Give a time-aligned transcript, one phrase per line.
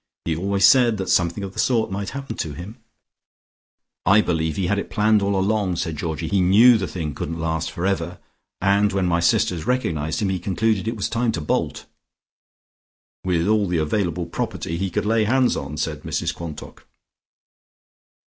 [0.25, 2.79] He always said that something of the sort might happen to him"
[4.17, 6.27] "I believe he had planned it all along," said Georgie.
[6.27, 8.17] "He knew the thing couldn't last for ever,
[8.59, 11.85] and when my sisters recognised him, he concluded it was time to bolt."
[13.23, 16.87] "With all the available property he could lay hands on," said Mrs Quantock.